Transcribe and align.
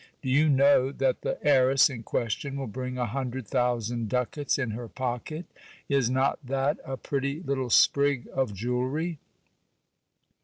Do 0.23 0.29
you 0.31 0.49
know 0.49 0.91
that 0.91 1.21
the 1.21 1.37
heiress 1.47 1.87
in 1.87 2.01
question 2.01 2.57
will 2.57 2.65
bring 2.65 2.97
a 2.97 3.05
hundred 3.05 3.45
thou 3.51 3.77
sand 3.77 4.09
ducats 4.09 4.57
in 4.57 4.71
her 4.71 4.87
pocket? 4.87 5.45
Is 5.87 6.09
not 6.09 6.39
that 6.43 6.79
a 6.83 6.97
pretty 6.97 7.41
little 7.41 7.69
sprig 7.69 8.27
of 8.33 8.51
jewellery 8.51 9.19